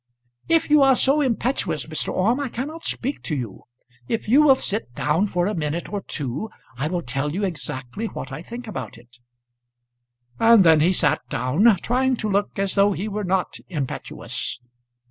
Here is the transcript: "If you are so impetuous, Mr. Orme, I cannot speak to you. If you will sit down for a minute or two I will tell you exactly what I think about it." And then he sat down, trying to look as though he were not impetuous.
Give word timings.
"If 0.49 0.71
you 0.71 0.81
are 0.81 0.95
so 0.95 1.21
impetuous, 1.21 1.85
Mr. 1.85 2.11
Orme, 2.11 2.39
I 2.39 2.49
cannot 2.49 2.83
speak 2.83 3.21
to 3.21 3.35
you. 3.35 3.65
If 4.07 4.27
you 4.27 4.41
will 4.41 4.55
sit 4.55 4.91
down 4.95 5.27
for 5.27 5.45
a 5.45 5.53
minute 5.53 5.93
or 5.93 6.01
two 6.01 6.49
I 6.75 6.87
will 6.87 7.03
tell 7.03 7.31
you 7.35 7.43
exactly 7.43 8.07
what 8.07 8.31
I 8.31 8.41
think 8.41 8.65
about 8.67 8.97
it." 8.97 9.19
And 10.39 10.63
then 10.63 10.79
he 10.79 10.91
sat 10.91 11.21
down, 11.29 11.77
trying 11.83 12.15
to 12.15 12.31
look 12.31 12.57
as 12.57 12.73
though 12.73 12.93
he 12.93 13.07
were 13.07 13.23
not 13.23 13.57
impetuous. 13.69 14.59